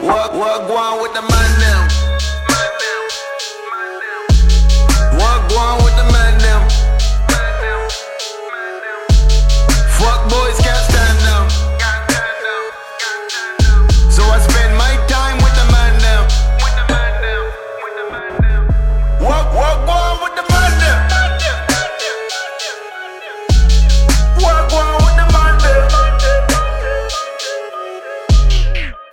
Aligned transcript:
What, 0.00 0.32
what 0.32 0.66
go 0.66 0.76
on 0.76 1.02
with 1.02 1.12
the 1.12 1.20
mandem? 1.20 2.19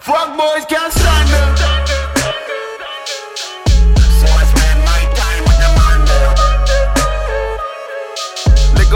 Fuck 0.07 0.37
boys 0.37 0.63
can't 0.69 0.93
stand 0.93 1.29
them. 1.29 1.67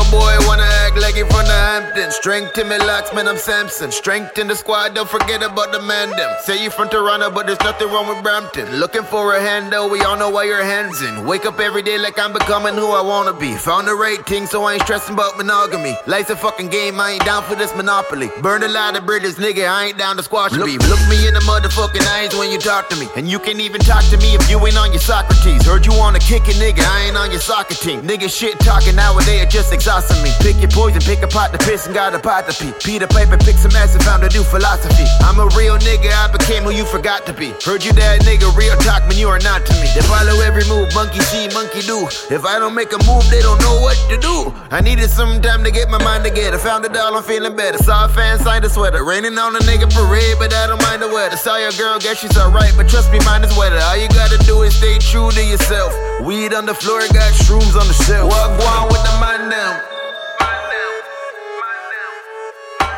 Boy 0.10 0.36
wanna 0.46 0.81
he 0.96 1.24
from 1.24 1.46
the 1.46 1.54
Hamptons. 1.54 2.16
Strength 2.16 2.58
in 2.58 2.68
me 2.68 2.78
locks, 2.78 3.14
man, 3.14 3.28
I'm 3.28 3.38
Samson. 3.38 3.92
Strength 3.92 4.38
in 4.38 4.48
the 4.48 4.56
squad, 4.56 4.94
don't 4.96 5.10
forget 5.10 5.44
about 5.44 5.72
the 5.72 5.80
mandem. 5.80 6.40
Say 6.42 6.64
you 6.64 6.70
from 6.70 6.90
Toronto, 6.90 7.30
but 7.32 7.46
there's 7.48 7.60
nothing 7.62 7.88
wrong 7.90 8.08
with 8.08 8.24
Brampton. 8.24 8.80
Looking 8.80 9.04
for 9.04 9.36
a 9.36 9.42
hand 9.42 9.72
though, 9.72 9.88
we 9.88 10.02
all 10.02 10.18
know 10.18 10.30
why 10.30 10.46
your 10.46 10.64
hands 10.64 11.02
in. 11.02 11.26
Wake 11.26 11.46
up 11.46 11.60
every 11.60 11.82
day 11.82 11.98
like 11.98 12.20
I'm 12.20 12.34
becoming 12.34 12.76
who 12.76 12.88
I 12.88 13.02
wanna 13.02 13.34
be. 13.34 13.54
Found 13.56 13.88
the 13.88 13.96
right 13.96 14.26
thing, 14.26 14.46
so 14.48 14.64
I 14.64 14.74
ain't 14.74 14.84
stressing 14.84 15.14
about 15.14 15.38
monogamy. 15.38 15.96
Life's 16.08 16.30
a 16.30 16.36
fucking 16.36 16.70
game, 16.70 17.00
I 17.00 17.12
ain't 17.12 17.26
down 17.26 17.44
for 17.44 17.56
this 17.56 17.76
monopoly. 17.76 18.30
Burn 18.42 18.64
a 18.64 18.68
lot 18.68 18.98
of 18.98 19.06
bridges, 19.06 19.36
nigga, 19.36 19.70
I 19.70 19.86
ain't 19.88 19.98
down 19.98 20.18
to 20.18 20.24
squash 20.24 20.52
the 20.52 20.64
beef. 20.64 20.82
Look 20.90 21.00
me 21.10 21.28
in 21.28 21.34
the 21.34 21.42
motherfucking 21.42 22.06
eyes 22.16 22.36
when 22.36 22.52
you 22.52 22.58
talk 22.58 22.90
to 22.90 22.96
me. 22.98 23.08
And 23.16 23.28
you 23.28 23.40
can 23.40 23.60
even 23.60 23.82
talk 23.82 24.04
to 24.06 24.18
me 24.18 24.36
if 24.36 24.50
you 24.50 24.58
ain't 24.66 24.78
on 24.78 24.92
your 24.92 25.02
Socrates. 25.02 25.66
Heard 25.66 25.86
you 25.86 25.94
wanna 25.98 26.20
kick 26.20 26.48
it, 26.48 26.56
nigga, 26.56 26.84
I 26.84 27.08
ain't 27.08 27.18
on 27.18 27.32
your 27.32 27.42
soccer 27.42 27.76
team. 27.76 28.02
Nigga 28.02 28.30
shit 28.30 28.60
talking 28.60 28.96
nowadays, 28.96 29.44
it 29.44 29.50
just 29.50 29.74
exhausting 29.74 30.22
me. 30.24 30.32
Pick 30.40 30.58
your 30.60 30.72
poison, 30.82 31.02
pick 31.02 31.22
a 31.22 31.28
pot 31.28 31.54
to 31.54 31.60
piss 31.60 31.86
and 31.86 31.94
got 31.94 32.14
a 32.16 32.20
pot 32.20 32.50
to 32.50 32.54
pee. 32.58 32.74
Peter 32.82 33.06
Piper 33.06 33.38
pick 33.38 33.56
some 33.56 33.72
ass 33.78 33.94
and 33.94 34.04
found 34.04 34.24
a 34.24 34.30
new 34.34 34.42
philosophy. 34.42 35.06
I'm 35.22 35.38
a 35.38 35.46
real 35.54 35.78
nigga, 35.78 36.10
I 36.10 36.26
became 36.34 36.64
who 36.64 36.72
you 36.72 36.86
forgot 36.86 37.26
to 37.28 37.34
be. 37.34 37.54
Heard 37.62 37.86
you 37.86 37.94
that 38.02 38.22
nigga, 38.26 38.50
real 38.58 38.76
talk, 38.82 39.06
man, 39.06 39.18
you 39.18 39.30
are 39.30 39.44
not 39.46 39.62
to 39.68 39.74
me. 39.78 39.88
They 39.94 40.02
follow 40.02 40.42
every 40.42 40.66
move, 40.66 40.90
monkey 40.98 41.22
see, 41.30 41.46
monkey 41.54 41.86
do. 41.86 42.10
If 42.34 42.46
I 42.46 42.58
don't 42.58 42.74
make 42.74 42.92
a 42.94 43.02
move, 43.06 43.22
they 43.30 43.42
don't 43.46 43.62
know 43.62 43.78
what 43.86 43.98
to 44.10 44.18
do. 44.18 44.50
I 44.72 44.82
needed 44.82 45.10
some 45.10 45.42
time 45.42 45.64
to 45.64 45.72
get 45.72 45.90
my 45.90 46.02
mind 46.02 46.24
together. 46.24 46.58
Found 46.58 46.86
a 46.86 46.90
doll, 46.90 47.16
I'm 47.16 47.24
feeling 47.24 47.56
better. 47.56 47.78
Saw 47.78 48.06
a 48.06 48.10
fan 48.10 48.40
sign 48.40 48.64
a 48.66 48.70
sweater. 48.70 49.04
Raining 49.06 49.38
on 49.38 49.56
a 49.56 49.62
nigga 49.70 49.86
parade, 49.94 50.38
but 50.40 50.54
I 50.54 50.66
don't 50.66 50.82
mind 50.82 51.02
the 51.02 51.10
weather. 51.14 51.38
Saw 51.38 51.58
your 51.58 51.74
girl, 51.78 52.00
guess 52.00 52.18
she's 52.20 52.38
alright, 52.38 52.74
but 52.76 52.90
trust 52.90 53.12
me, 53.12 53.20
mine 53.26 53.44
is 53.44 53.54
wetter. 53.56 53.78
All 53.78 53.98
you 53.98 54.10
gotta 54.10 54.40
do 54.50 54.64
is 54.64 54.74
stay 54.76 54.98
true 54.98 55.30
to 55.30 55.44
yourself. 55.46 55.94
Weed 56.22 56.54
on 56.54 56.66
the 56.66 56.74
floor, 56.74 57.02
got 57.14 57.30
shrooms 57.46 57.78
on 57.78 57.86
the 57.86 57.98
shelf. 58.10 58.34
What 58.34 58.50
on 58.66 58.88
with 58.88 59.04
the 59.06 59.14
mandem? 59.22 60.01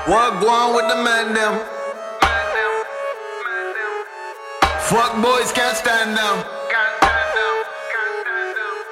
What 0.06 0.34
on 0.34 0.76
with 0.76 0.88
the 0.90 0.96
mandem? 0.96 1.64
Fuck 4.82 5.24
boys 5.24 5.54
can't 5.54 5.78
stand 5.78 6.18
them. 6.18 6.44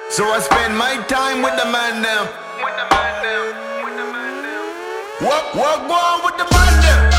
So 0.08 0.24
I 0.24 0.40
spend 0.40 0.78
my 0.78 0.96
time 1.08 1.42
with 1.42 1.54
the 1.56 1.68
mandem. 1.68 2.26
What 5.20 5.54
what 5.54 5.80
on 5.90 6.24
with 6.24 6.38
the 6.38 6.44
mandem? 6.44 7.11